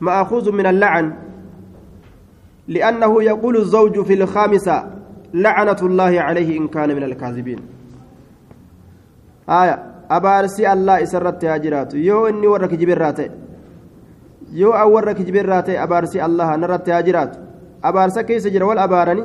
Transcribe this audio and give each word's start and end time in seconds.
مأخوذ 0.00 0.52
من 0.52 0.66
اللعن 0.66 1.12
لأنه 2.68 3.22
يقول 3.22 3.56
الزوج 3.56 4.00
في 4.00 4.14
الخامسة 4.14 4.90
لعنة 5.34 5.76
الله 5.82 6.20
عليه 6.20 6.58
إن 6.58 6.68
كان 6.68 6.88
من 6.96 7.02
الكاذبين 7.02 7.58
آية 9.48 9.74
أبارسي 10.10 10.72
الله 10.72 11.02
إسرت 11.02 11.44
هاجرات 11.44 11.94
يو 11.94 12.26
إني 12.26 12.46
ورك 12.46 12.74
جبرات 12.74 13.18
يو 14.52 14.70
أو 14.72 14.94
ورك 14.94 15.22
جبرات 15.22 15.68
أبارسي 15.70 16.24
الله 16.24 16.56
نرت 16.56 16.88
هاجرات 16.88 17.32
أبارسا 17.84 18.22
كيس 18.22 18.46
جرى 18.46 18.64
والأبارني 18.64 19.24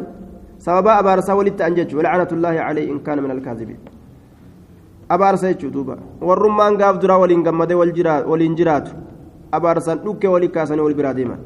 سببا 0.66 1.00
أبارسا 1.00 1.34
ولت 1.34 1.62
أنجج 1.62 1.96
ولعنة 1.96 2.28
الله 2.32 2.56
عليه 2.68 2.92
إن 2.92 3.00
كان 3.00 3.24
من 3.24 3.32
الكاذبين 3.32 3.80
abaarsa 5.16 5.54
jechuudha 5.54 5.74
duuba 5.76 5.96
warrummaan 6.28 6.78
gaaf 6.82 7.02
duraa 7.02 7.20
waliin 7.24 7.44
gammadee 7.48 7.80
waliin 8.32 8.56
jiraatu 8.60 8.92
abaarsan 9.58 10.00
dhukkee 10.06 10.32
walii 10.36 10.54
kaasanii 10.56 10.86
wal 10.88 10.98
biraa 11.00 11.14
deeman 11.20 11.42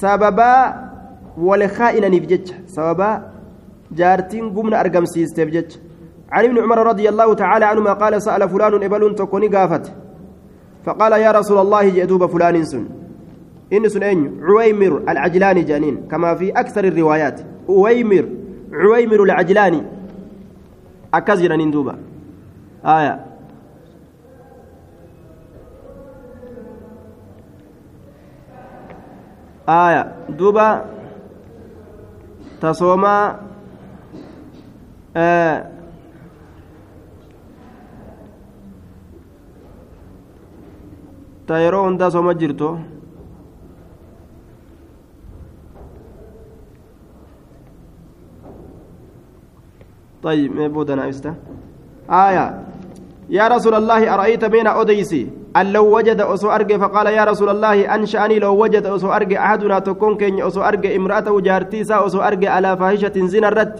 sababaa 0.00 0.60
wal 1.48 1.64
kaa'inaniif 1.78 2.26
jecha 2.32 2.54
sababaa 2.76 3.14
jaartiin 4.00 4.54
gumna 4.56 4.78
argamsiisteef 4.84 5.50
jecha 5.58 5.78
عن 6.32 6.44
ابن 6.44 6.58
عمر 6.58 6.78
رضي 6.86 7.08
الله 7.08 7.34
تعالى 7.34 7.64
عنهما 7.64 7.92
قال 7.92 8.22
سأل 8.22 8.48
فلان 8.48 8.82
إبل 8.82 9.14
تكوني 9.14 9.48
قافت 9.48 9.92
فقال 10.84 11.12
يا 11.12 11.30
رسول 11.30 11.58
الله 11.58 11.88
جئتوب 11.88 12.26
فلان 12.26 12.64
سن 12.64 12.84
إن 13.72 13.88
سن 13.88 14.02
أين 14.02 14.40
عويمر 14.42 15.02
العجلاني 15.08 15.62
جانين 15.62 15.96
كما 16.10 16.34
في 16.34 16.50
أكثر 16.50 16.84
الروايات 16.84 17.40
عويمر 17.68 18.24
عويمر 18.72 19.22
العجلاني 19.22 19.82
أكزر 21.14 21.56
نندوبا 21.56 21.94
آية. 22.84 23.26
آية. 29.68 30.12
دوبا. 30.28 30.84
تصوما. 32.60 33.40
آه. 35.16 35.76
ta 41.46 41.58
yeroo 41.62 41.84
hundaa 41.86 42.10
sooma 42.10 42.34
طيب 50.22 50.56
ما 50.56 50.68
بودنا 50.68 51.08
استا 51.08 51.34
آية. 52.10 52.46
يا 53.30 53.48
رسول 53.48 53.74
الله 53.74 54.14
أرأيت 54.14 54.44
بين 54.44 54.66
أوديسي؟ 54.66 55.28
أن 55.56 55.72
لو 55.72 55.96
وجد 55.96 56.20
أسو 56.20 56.50
أرجع 56.50 56.78
فقال 56.78 57.06
يا 57.06 57.24
رسول 57.24 57.48
الله 57.48 57.94
أنشأني 57.94 58.38
لو 58.38 58.54
وجد 58.62 58.86
أسو 58.86 59.08
أرجع 59.12 59.46
أحدنا 59.46 59.78
تكون 59.78 60.16
كين 60.16 60.42
أسو 60.42 60.60
أرجع 60.62 60.96
امرأته 60.96 61.40
جارتيسا 61.40 62.06
أسو 62.06 62.20
أرجع 62.20 62.50
على 62.50 62.76
فاحشة 62.76 63.16
زنا 63.26 63.48
الرد. 63.48 63.76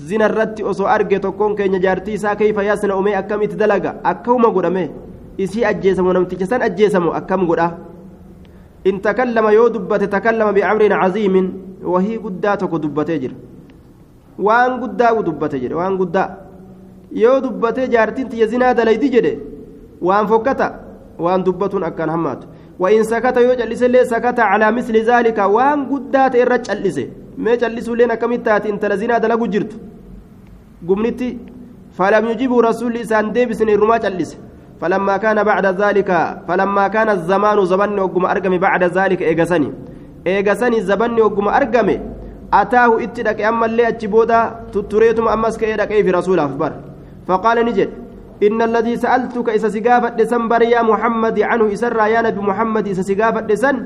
زنا 0.00 0.26
الرد 0.26 0.60
أسو 0.60 0.86
أرجع 0.86 1.18
تكون 1.18 1.54
كين 1.54 1.80
جارتيسا 1.80 2.34
كيف 2.34 2.58
يصنع 2.58 2.98
أمي 2.98 3.18
أكم 3.18 3.44
تدلق 3.44 3.84
أكوما 4.06 4.48
قدامي 4.48 4.90
إسي 5.40 5.68
أجيسم 5.70 6.06
ونمتك 6.06 6.44
سن 6.44 6.62
أجيسم 6.62 7.08
أكم 7.08 7.40
قدا 7.50 7.68
إن 8.86 9.00
تكلم 9.02 9.46
يو 9.48 9.68
دبت 9.68 10.02
بأمر 10.56 10.92
عظيم 10.92 11.34
وهي 11.84 12.16
قداتك 12.16 12.72
دبتجر 12.84 13.32
وان 14.38 14.72
قدا 14.82 15.10
ودبتجر 15.10 15.76
وان 15.76 15.98
قدا 15.98 16.43
yoo 17.22 17.40
dubbatee 17.44 17.88
jaartiin 17.94 18.28
tiyya 18.28 18.46
zinaa 18.52 18.74
dalaydi 18.74 19.08
jedhe 19.14 19.32
waan 20.00 20.26
fokkata 20.32 20.68
waan 21.18 21.44
dubbatuun 21.44 21.84
akkaan 21.90 22.10
hammaatu. 22.16 22.46
وإن 22.78 23.02
سكت 23.04 23.36
يجلس 23.36 23.82
لي 23.82 24.04
سكت 24.04 24.40
على 24.40 24.72
مثل 24.72 24.94
ذلك 25.10 25.38
وان 25.38 25.78
قدات 25.92 26.36
إرى 26.36 26.58
جلس 26.58 26.98
ما 27.38 27.54
جلسوا 27.54 27.96
لنا 27.96 28.14
كم 28.14 28.34
تات 28.34 28.66
انت 28.66 28.84
لزنا 28.84 29.18
دلقوا 29.18 29.46
جرت 29.46 29.72
قمنتي 30.88 31.38
فلم 31.98 32.24
يجيب 32.28 32.52
رسول 32.58 32.96
إسان 32.96 33.32
ديبس 33.32 33.62
الرما 33.62 33.96
جلس 34.04 34.30
فلما 34.80 35.16
كان 35.16 35.38
بعد 35.50 35.66
ذلك 35.82 36.10
فلما 36.48 36.84
كان 36.88 37.08
الزمان 37.08 37.58
زبني 37.70 38.00
وقم 38.00 38.24
أرقم 38.26 38.54
بعد 38.58 38.82
ذلك 38.84 39.22
إيقسني 39.22 39.70
إيقسني 40.26 40.80
زبني 40.88 41.20
وقم 41.22 41.48
أرقم 41.48 41.88
أتاه 42.60 42.90
اتدك 43.04 43.40
أما 43.40 43.66
اللي 43.66 43.88
أتشبودا 43.88 44.40
تتريتم 44.72 45.28
أمسك 45.28 45.62
إيدك 45.64 45.90
إيه 45.94 46.02
في 46.02 46.10
رسول 46.10 46.38
أخبار 46.38 46.72
فقال 47.28 47.56
نجد 47.66 47.90
إن 48.46 48.58
الذي 48.62 48.94
سألتك 48.96 49.48
إذا 49.56 49.68
سقافت 49.68 50.12
لسن 50.20 50.42
يا 50.74 50.82
محمد 50.82 51.36
عنه 51.40 51.64
إسر 51.72 51.98
يا 52.14 52.20
نبي 52.26 52.40
محمد 52.50 52.84
إذا 52.92 53.02
سقافت 53.10 53.44
لسن 53.50 53.76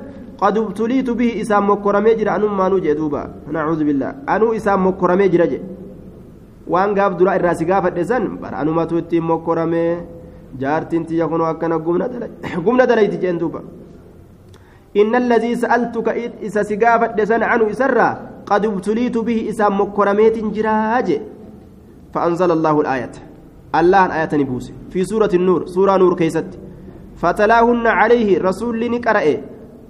قد 0.43 0.59
ابتليت 0.59 1.09
به 1.11 1.31
إسام 1.43 1.71
مكرمي 1.71 2.15
جرى 2.19 2.31
أنو 2.37 2.49
ما 2.59 2.67
نوجه 2.69 2.93
دوبا. 2.99 3.23
نعوذ 3.55 3.81
بالله. 3.89 4.11
أنو 4.35 4.47
إسام 4.59 4.87
مكرمي 4.87 5.29
جرى 5.29 5.61
waan 6.69 6.93
gaaf 6.93 7.17
dura 7.17 7.33
irraa 7.39 7.57
si 7.57 7.65
gaafadhe 7.65 8.05
san 8.05 8.37
bara 8.37 8.61
anumatu 8.61 9.01
ittiin 9.01 9.25
mokkorame 9.25 9.83
jaartiin 10.61 11.07
tiyya 11.09 11.29
kunoo 11.29 11.49
akkana 11.49 11.79
gumna 11.81 12.87
dalayti 12.87 13.19
jeen 13.19 13.39
duuba 13.41 13.63
إن 14.97 15.15
الذي 15.15 15.55
سألتك 15.55 16.09
إذا 16.43 16.63
سقافت 16.63 17.21
لسان 17.21 17.43
عنه 17.43 17.71
إسرا 17.71 18.09
قد 18.47 18.63
ابتليت 18.67 19.19
به 19.19 19.39
إسام 19.53 19.81
مكرميت 19.81 20.37
جراج 20.57 21.09
فأنزل 22.15 22.51
الله 22.51 22.81
الآية. 22.81 23.15
الله 23.75 24.03
آية 24.23 24.29
نبوس 24.33 24.73
في 24.91 25.05
سورة 25.05 25.31
النور 25.35 25.67
سورة 25.67 25.97
نور 25.97 26.15
كيست 26.17 26.59
فتلاهن 27.17 27.87
عليه 27.87 28.41
رسول 28.41 28.91
نقرأ 28.91 29.27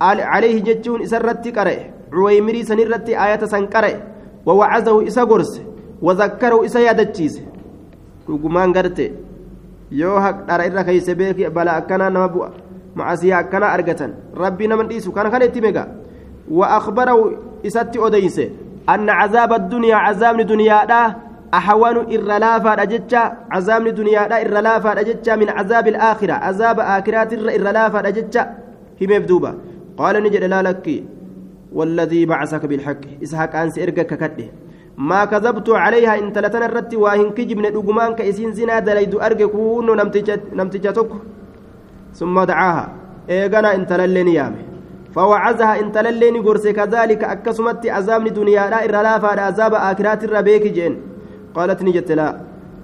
عليه 0.03 0.56
جتون 0.62 1.03
إسرت 1.03 1.59
قرأ 1.59 1.77
عويمري 2.12 2.62
سنرت 2.62 3.09
آية 3.09 3.43
سنقرأ 3.44 3.93
ووعزه 4.47 5.06
إسا 5.06 5.25
قرس 5.25 5.62
وذكره 6.03 6.65
إسا 6.66 6.81
يادتشيس 6.81 7.43
dhugumaan 8.28 8.72
garte 8.77 9.12
yoo 9.91 10.21
haqdhara 10.21 10.66
irra 10.69 10.84
keeyse 10.84 11.15
beeki 11.16 11.49
bala 11.56 11.77
akkanaa 11.81 12.10
nama 12.12 12.28
bu'a 12.28 12.50
macasiyaa 12.95 13.39
akkanaa 13.45 13.72
argatan 13.77 14.12
rabbii 14.43 14.69
nama 14.69 14.84
dhiisu 14.91 15.12
kana 15.16 15.31
kana 15.33 15.49
itti 15.49 15.60
mega 15.65 15.84
wa 16.59 16.66
akhbarahu 16.78 17.22
isatti 17.71 17.99
odeyse 17.99 18.45
anna 18.87 19.16
cazaaba 19.21 19.56
addunyaa 19.60 20.03
cazaabni 20.06 20.45
duniyaadhaa 21.53 21.54
أحوان 21.54 21.97
إرلافا 21.97 22.82
أجتشا 22.82 23.32
عذاب 23.50 23.88
دنيا 23.88 24.28
لا 24.28 24.42
إرلافا 24.42 25.00
أجتشا 25.00 25.36
من 25.36 25.48
عذاب 25.48 25.88
الآخرة 25.88 26.32
عذاب 26.32 26.81
آخرات 26.81 27.32
إرلافا 27.32 28.09
أجتشا. 28.09 28.42
هم 29.03 29.10
يبدوبا 29.10 29.54
قال 29.97 30.22
نجد 30.22 30.44
لا 30.44 30.62
لك 30.62 31.04
والذي 31.72 32.26
بعثك 32.26 32.66
بالحق. 32.66 33.22
إسحاق 33.22 33.56
أنس 33.56 33.78
إرقك 33.78 34.14
كده. 34.14 34.47
ما 34.98 35.25
كذبت 35.25 35.69
عليها 35.70 36.19
إن 36.19 36.32
تلتنا 36.32 36.66
الرت 36.66 36.94
واهن 36.94 37.31
كجبن 37.31 37.72
دقمان 37.72 38.15
كإسين 38.15 38.53
زنا 38.53 38.78
دليد 38.78 39.15
أرقك 39.15 39.54
ونو 39.54 39.94
نمتجتك 40.53 41.10
ثم 42.15 42.36
دعاها. 42.44 42.88
إيغانا 43.30 43.75
إن 43.75 43.86
تللني 43.86 44.34
يامي 44.34 44.62
فوعزها 45.15 45.80
إن 45.80 45.92
تللني 45.92 46.38
قرس 46.38 46.66
كذلك 46.66 47.25
أكسمت 47.25 47.86
عذاب 47.86 48.25
دنيا 48.28 48.70
لا 48.70 48.84
إرلافا 48.84 49.41
عذاب 49.41 49.75
آخرات 49.75 50.25
الربيك 50.25 50.66
جين. 50.76 50.94
قالت 51.54 51.82
نجت 51.82 52.12
لا. 52.12 52.28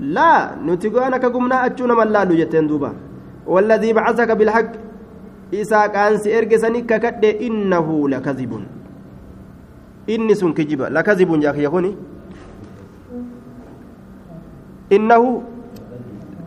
لا 0.00 0.30
نتقو 0.66 0.98
أنا 0.98 1.16
كقمنا 1.22 1.66
أتشونا 1.66 1.94
من 1.94 2.08
لا 2.14 2.24
نجتين 2.24 2.66
دوبا. 2.66 2.90
والذي 3.46 3.92
بعثك 3.92 4.30
بالحق 4.30 4.72
إساك 5.54 5.96
أنس 5.96 6.24
إرقسني 6.26 6.80
ككد 6.90 7.24
إنه 7.46 8.08
لكذب 8.08 8.52
إني 10.10 10.34
سن 10.34 10.52
كجب 10.52 10.80
لكذب 10.96 11.30
يا 11.42 11.50
أخي 11.50 11.64
يخوني 11.64 11.92
إنه 14.92 15.22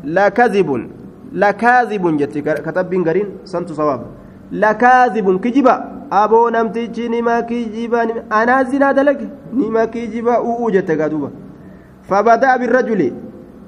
لكذب 0.03 0.69
لكاذب 1.33 2.03
جت 2.17 2.37
كتب 2.65 2.91
قرين 3.07 3.27
سنت 3.45 3.69
صواب. 3.71 4.01
لكاذب 4.51 5.27
كجب 5.43 5.67
أبو 6.11 6.49
نمتي 6.49 7.07
نما 7.13 7.39
كجب 7.49 7.93
أنا 8.39 8.63
زنا 8.63 8.91
دلك. 8.91 9.19
نما 9.53 9.85
كجب 9.85 10.27
أو 10.27 10.69
جت 10.69 10.91
قدوبا 10.91 11.29
فبدأ 12.09 12.51
بالرجل. 12.57 13.01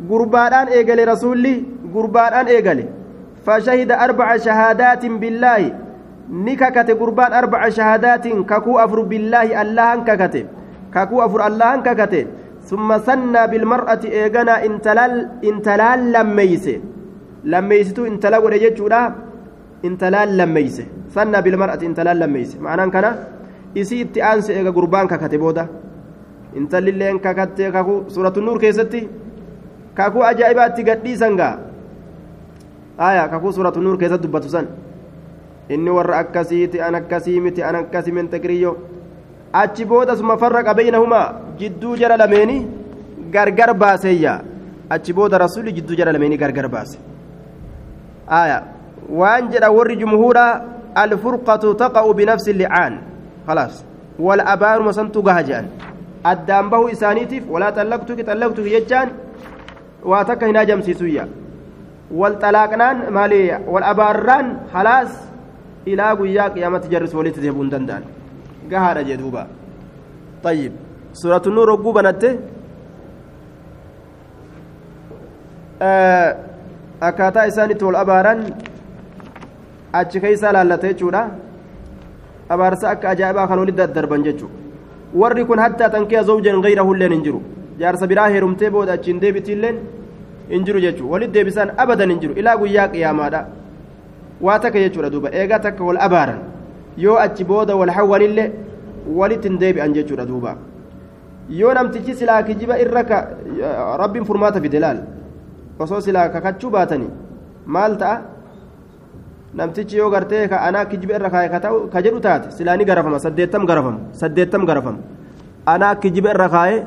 قربان 0.09 0.53
إيجالي 0.75 1.03
رسولي 1.03 1.55
قربان 1.95 2.33
إيجالي 2.47 2.85
فشهد 3.45 3.91
أربع 3.91 4.37
شهادات 4.37 5.03
بالله. 5.05 5.61
نككت 6.31 6.89
قربان 7.01 7.31
أربع 7.33 7.61
شهادات. 7.69 8.25
ككو 8.27 8.71
أفر 8.79 8.99
بالله 9.11 9.61
الله 9.61 9.87
أنككت. 9.93 10.35
ككو 10.95 11.15
أفر 11.25 11.39
الله 11.47 11.67
أنككت. 11.75 12.13
ثم 12.69 12.89
سنى 13.07 13.41
بالمرأة 13.51 14.03
إيجانا 14.05 14.55
انتلال 14.65 15.13
انتلال 15.49 15.99
لميس. 16.15 16.65
لميستو 17.43 18.05
انتلا 18.05 18.37
ورجتشولا 18.43 19.01
انتلال 19.85 20.29
لميس. 20.37 20.77
سنى 21.15 21.37
بالمرأة 21.41 21.81
انتلال 21.89 22.17
لميس. 22.19 22.51
معناه 22.61 22.87
كان 22.93 23.05
إسي 23.77 24.01
اتئانس 24.01 24.49
إيجا 24.49 24.71
قربان 24.71 25.07
ككت 25.11 25.35
intalilleen 26.55 27.19
kakattee 27.19 27.71
kakuu 27.71 28.05
suuratu 28.09 28.41
nuur 28.41 28.59
keessatti 28.59 29.09
kakuu 29.93 30.23
ajaa'ibaatti 30.23 30.83
gadhiisan 30.83 31.35
gaa? 31.37 31.57
Aya 32.97 33.27
kakuu 33.27 33.51
suuratu 33.51 33.81
nuur 33.81 33.97
keessatti 33.97 34.27
dubbatu 34.27 34.49
san 34.49 34.67
inni 35.69 35.89
warra 35.89 36.17
akkasiiti 36.23 36.81
an 36.81 36.95
akkasii 36.95 37.39
miti 37.39 37.63
an 37.63 37.75
akkasii 37.75 38.11
min 38.11 38.27
takriyyoo 38.29 38.75
achi 39.53 39.85
booda 39.85 40.15
suma 40.17 40.37
farraqa 40.37 40.73
baynahumaa 40.73 41.33
jidduu 41.59 41.95
jara 41.97 42.17
lameeni 42.17 42.57
gargar 43.31 43.73
baaseeyya 43.73 44.41
achi 44.89 45.13
booda 45.13 45.37
rasuli 45.37 45.71
jidduu 45.73 45.95
jara 45.95 46.11
lameeni 46.11 46.37
gargar 46.37 46.67
baase. 46.69 46.97
Aya 48.27 48.63
waan 49.09 49.51
jedha 49.51 49.71
warri 49.71 49.95
jumhuura 49.97 50.45
alfurqatu 50.95 51.73
taqa'u 51.75 52.13
binafsi 52.13 52.53
licaan 52.53 52.99
khalaas. 53.45 53.85
Wal 54.19 54.41
abaaruma 54.41 54.93
santu 54.93 55.21
gaha 55.23 55.43
jedhan 55.43 55.67
addaan 56.23 56.69
bahuu 56.69 56.89
isaaniitiif 56.95 57.43
walaa 57.53 57.71
xallaqtuki 57.77 58.23
xallaqtuki 58.29 58.69
jechaan 58.75 59.09
waa 60.11 60.23
takka 60.25 60.45
hin 60.45 60.55
hajamsiisuyya 60.61 61.27
wal 62.21 62.35
xalaaqnaan 62.43 62.97
maali 63.17 63.41
wal 63.73 63.83
abaarraan 63.93 64.47
halaas 64.73 65.11
ilaa 65.85 66.15
guyyaa 66.15 66.49
qiyaamatti 66.55 66.87
jarris 66.93 67.13
walitti 67.13 67.41
deebi'uu 67.43 67.63
hin 67.63 67.71
danda'an 67.71 68.03
gahaadha 68.71 69.03
jee 69.09 69.17
duuba 69.23 69.47
طيب 70.43 70.71
سورة 71.13 71.41
النور 71.47 71.69
وقوبة 71.69 72.01
نته 72.01 72.31
akkaataa 77.07 77.45
isaanitti 77.51 77.85
wal 77.85 77.95
abaaran 77.95 78.39
achi 79.99 80.19
keeysaa 80.23 80.51
laallata 80.55 80.87
jechuudha 80.91 81.21
abaarsa 82.55 82.89
akka 82.93 83.09
ajaa'ibaa 83.13 83.47
kan 83.47 83.59
walitti 83.59 83.81
daddarban 83.81 84.23
jechuudha 84.27 84.55
warri 85.13 85.45
kun 85.45 85.59
hattaa 85.59 85.89
tankiya 85.89 86.23
zawjan 86.23 86.61
gayrahu 86.61 86.93
illeen 86.95 87.13
hin 87.13 87.23
jiru 87.23 87.41
jaarsa 87.79 88.07
biraa 88.07 88.27
heerumtee 88.35 88.69
booda 88.75 88.93
achiin 88.93 89.19
deebitiilleen 89.21 89.77
hin 90.49 90.65
jiru 90.65 90.79
jechuudha 90.85 91.11
walitti 91.13 91.33
deebisaan 91.39 91.71
abadan 91.83 92.09
hin 92.13 92.19
jiru 92.23 92.33
ilaa 92.43 92.57
guyyaa 92.61 92.87
qiyaamaadha 92.95 93.41
waa 94.47 94.59
takka 94.65 94.79
jechuudha 94.85 95.09
duuba 95.15 95.29
eegaa 95.43 95.59
takka 95.67 95.83
wal 95.91 95.97
abaaran 96.07 96.39
yoo 97.05 97.17
achi 97.25 97.43
booda 97.53 97.75
wal 97.81 97.89
hawwanillee 97.97 98.49
walitti 99.21 99.47
hin 99.49 99.59
deebi'an 99.63 99.93
jechuudha 99.99 100.25
duuba 100.31 100.55
yoo 101.61 101.73
namtichi 101.79 102.13
silaa 102.21 102.41
kijiba 102.43 102.79
irra 102.85 103.03
ka 103.03 103.17
rabbiin 104.03 104.25
furmaata 104.25 104.61
fide 104.61 104.79
laal 104.85 104.99
osoo 105.85 106.01
silaa 106.07 106.29
kakachuu 106.35 106.69
baatanii 106.75 107.09
maal 107.77 107.97
ta'a 108.03 108.21
namtichi 109.53 109.97
yoo 109.97 110.09
gartee 110.09 110.47
ka 110.47 110.57
anaa 110.67 110.85
kijiba 110.85 111.15
irra 111.15 111.29
kaa'e 111.29 111.49
ka 111.91 112.01
jedhu 112.01 112.19
taate. 112.19 112.51
Silaa 112.51 112.77
ni 112.77 112.85
garafama 112.85 113.19
saddeettam 113.19 113.65
garafama 113.65 113.99
saddeettam 114.13 114.65
garafama 114.65 114.97
anaa 115.65 115.95
kijiba 115.95 116.29
irra 116.33 116.49
kaa'e 116.49 116.85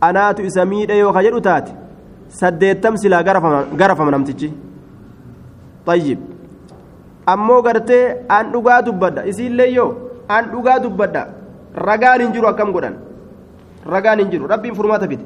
anaatu 0.00 0.42
isa 0.42 0.64
miidhe 0.64 0.98
yoo 0.98 1.12
ka 1.12 1.22
jedhu 1.22 1.40
taate 1.40 1.72
saddeettam 2.28 2.96
silaa 2.96 3.22
garafama 3.22 4.10
namtichi. 4.10 4.52
Tayyib. 5.86 6.18
Ammoo 7.26 7.62
gartee 7.62 8.16
an 8.28 8.52
dhugaa 8.52 8.82
dubbadha. 8.82 9.26
Isiillee 9.26 9.70
yoo 9.72 9.90
an 10.28 10.44
dhugaa 10.52 10.78
dubbadha 10.78 11.26
ragaan 11.74 12.20
hin 12.20 12.32
jiru 12.32 12.48
akkam 12.48 12.72
godhan? 12.72 12.94
Ragaan 13.86 14.18
hin 14.18 14.30
jiru. 14.30 14.46
Rabbiin 14.48 14.74
furmaata 14.74 15.06
fide. 15.08 15.24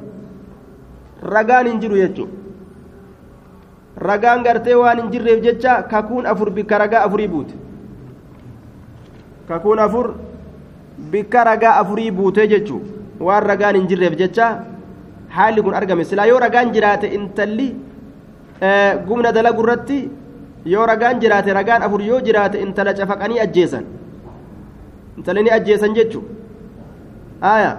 Ragaan 1.23 1.67
hin 1.67 1.79
jiru 1.81 1.95
jechuudha 1.95 2.31
ragaan 3.97 4.43
gartee 4.43 4.75
waan 4.75 4.97
hin 5.01 5.11
jirreef 5.11 5.41
jecha 5.43 5.83
kakuun 5.83 6.25
afur 6.25 6.49
bikka 6.51 6.77
ragaa 6.77 7.03
afurii 7.05 7.27
buute. 7.27 7.53
Kakuun 9.47 9.79
afur 9.79 10.13
bikka 11.11 11.43
ragaa 11.43 11.75
afurii 11.81 12.11
buutee 12.11 12.47
jechuun 12.47 12.81
waan 13.19 13.43
ragaan 13.43 13.75
hin 13.75 13.87
jirreef 13.87 14.15
jecha 14.17 14.63
haalli 15.29 15.61
kun 15.61 15.73
argame. 15.73 16.03
Silaa 16.05 16.25
yoo 16.25 16.39
ragaan 16.39 16.71
jiraate 16.73 17.07
intalli 17.07 17.75
gumna 19.07 19.31
dalagu 19.31 19.63
irratti 19.63 20.09
yoo 20.65 20.85
ragaan 20.85 21.19
jiraate 21.19 21.53
ragaan 21.53 21.83
afur 21.83 22.01
yoo 22.01 22.21
jiraate 22.21 22.61
intala 22.61 22.93
cafaqanii 22.93 23.39
ajjeesan. 23.39 23.85
Intala 25.17 25.41
ni 25.41 25.49
ajjeesan 25.51 25.93
jechuun 25.95 26.25
aayaa. 27.41 27.77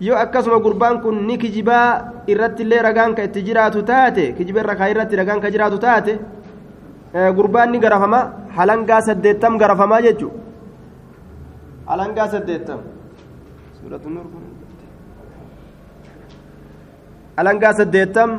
yoo 0.00 0.16
akkasuma 0.16 0.58
gurbaan 0.60 1.00
kun 1.02 1.26
ni 1.26 1.38
kijibaa 1.38 2.24
irratti 2.26 2.62
illee 2.62 2.82
ragaan 2.82 3.14
ka 3.14 3.22
itti 3.22 3.42
jiraatu 3.42 3.82
taate 3.82 4.32
kijiba 4.36 4.60
irra 4.60 4.88
irratti 4.90 5.16
ragaan 5.16 5.40
ka 5.40 5.50
jiraatu 5.50 5.78
taate 5.78 6.12
eh, 7.14 7.30
gurbaan 7.34 7.70
ni 7.72 7.78
garafama. 7.78 8.20
Halangaa 8.56 9.00
saddeettam 9.00 9.58
garafamaa 9.58 10.00
jechuudha 10.02 10.40
halangaa 11.90 12.28
saddeettam. 12.30 12.80
Halangaa 17.36 17.72
saddeettam 17.74 18.30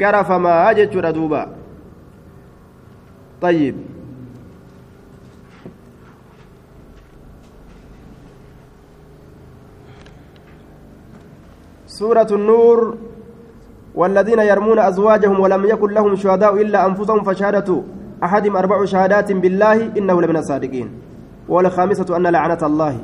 garafamaa 0.00 0.74
jechuudha 0.78 1.12
duuba. 1.16 1.42
Xayyiib 3.40 3.95
سورة 12.00 12.30
النور 12.38 12.78
والذين 13.94 14.40
يرمون 14.50 14.78
أزواجهم 14.90 15.36
ولم 15.40 15.62
يكن 15.72 15.90
لهم 15.96 16.12
شهداء 16.16 16.52
إلا 16.62 16.78
أنفسهم 16.88 17.20
فشهادة 17.28 17.68
أحدهم 18.24 18.54
أربع 18.56 18.78
شهادات 18.92 19.28
بالله 19.42 19.78
إنه 19.98 20.16
لمن 20.22 20.36
الصادقين. 20.36 20.88
والخامسة 21.48 22.08
أن 22.16 22.26
لعنة 22.36 22.62
الله 22.70 22.94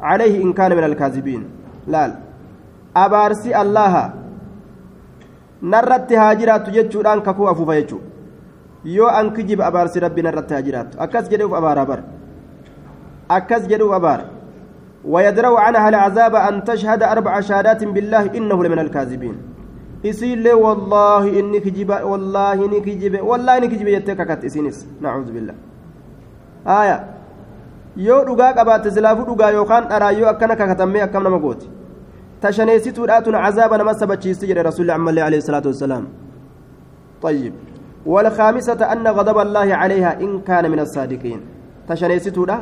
عليه 0.00 0.34
إن 0.44 0.50
كان 0.58 0.70
من 0.78 0.84
الكاذبين. 0.90 1.42
لا 1.92 2.02
أبارسي 3.04 3.50
الله. 3.62 3.94
نرت 5.72 6.10
هاجرات 6.12 6.64
جتشوران 6.74 7.18
ككو 7.26 7.42
أفوفا 7.52 7.74
يجو. 7.80 7.98
yoo 8.84 9.08
an 9.08 9.32
kijib 9.34 9.60
abaarsi 9.60 10.00
rabbi 10.00 10.22
narratti 10.22 10.54
haa 10.54 10.62
jiraattu 10.62 11.00
akkas 11.04 11.28
jedhuuf 11.30 11.52
abaara 11.60 11.84
bar 11.90 12.00
akkas 13.28 13.66
jedhuuf 13.70 13.92
abaara 13.92 14.24
ويدروا 15.04 15.60
عنها 15.60 15.88
العذاب 15.88 16.34
أن 16.34 16.64
تشهد 16.64 17.02
أربع 17.02 17.40
شهادات 17.40 17.84
بالله 17.84 18.34
إنه 18.36 18.64
لمن 18.64 18.78
الكاذبين 18.78 19.36
إسيل 20.06 20.52
والله 20.52 21.40
إني 21.40 21.60
كجب 21.60 21.90
والله 22.10 22.64
إني 22.66 22.80
كجب 22.80 23.14
والله 23.22 23.56
إني 23.58 23.68
كجب 23.68 23.88
يتككت 23.88 24.44
إسينس 24.44 24.86
نعوذ 25.00 25.32
بالله 25.32 25.54
آية 26.66 26.98
yoo 27.96 28.24
dhugaa 28.24 28.52
qabaatte 28.54 28.90
silaafuu 28.90 29.24
dhugaa 29.26 29.50
yookaan 29.50 29.88
dharaa 29.90 30.10
yoo 30.10 30.28
akkana 30.30 30.56
kakatamee 30.56 31.02
akkam 31.02 31.22
nama 31.26 31.38
gooti 31.38 31.66
tashaneessituudhaatun 32.42 33.34
cazaaba 33.44 33.78
nama 33.78 33.94
sabachiisti 33.94 34.46
jedhe 34.50 34.62
rasuulli 34.62 34.92
ammallee 34.92 35.24
alayhi 35.28 35.42
salaatu 35.42 35.68
wassalaam 35.72 36.04
طيب 37.22 37.52
والخامسة 38.06 38.92
أن 38.92 39.06
غضب 39.08 39.38
الله 39.38 39.74
عليها 39.74 40.20
إن 40.20 40.40
كان 40.40 40.70
من 40.70 40.80
الصادقين 40.80 41.40
تشنيستودا 41.88 42.56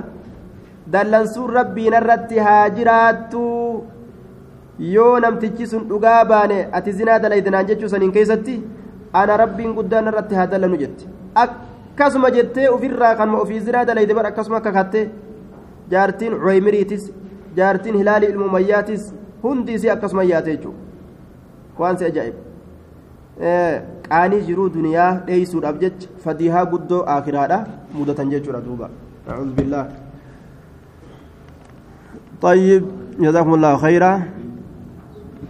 dallansuun 0.93 1.49
rabbiin 1.59 1.93
irratti 2.01 2.37
haa 2.47 2.65
jiraattu 2.77 3.41
yoo 4.95 5.13
namtichi 5.25 5.67
sun 5.73 5.83
dhugaa 5.89 6.19
baane 6.33 6.57
ati 6.79 6.91
zinaa 6.99 7.19
dalaydanaan 7.23 7.67
jechuu 7.71 7.89
saniin 7.93 8.11
keessatti 8.17 8.55
ana 9.21 9.37
rabbiin 9.43 9.73
guddaan 9.79 10.07
irratti 10.11 10.35
haa 10.39 10.47
dallanu 10.53 10.77
jette 10.83 11.05
akkasuma 11.43 12.29
jettee 12.37 12.69
ofirraa 12.75 13.15
kanuma 13.21 13.39
ofii 13.45 13.59
zinaa 13.67 13.85
dalayde 13.89 14.13
bar 14.19 14.25
akkasuma 14.31 14.57
akka 14.61 14.71
katte 14.79 15.01
jaartiin 15.95 16.33
cuwaymiriitis 16.43 17.03
jaartiin 17.59 17.97
hilaalii 18.01 18.29
ilmu 18.33 18.49
mayyaatis 18.55 19.03
hundi 19.43 19.73
isii 19.79 19.89
akkasuma 19.95 20.23
yaate 20.31 20.51
jechuudha 20.55 20.79
waan 21.83 21.97
si 22.01 22.05
ajaa'iba 22.09 22.39
qaanii 24.09 24.41
jiruu 24.49 24.69
duniyaa 24.75 25.11
dheeysuudhaaf 25.27 25.77
jecha 25.83 26.07
fadiihaa 26.25 26.65
guddoo 26.73 27.03
akiraadha 27.17 27.59
mudatan 27.99 28.29
jechuudha 28.35 28.61
duuba 28.67 28.89
أعوذ 29.29 29.51
بالله 29.57 29.83
طيب 32.42 32.84
جزاكم 33.20 33.54
الله 33.54 33.76
خيرا. 33.76 34.22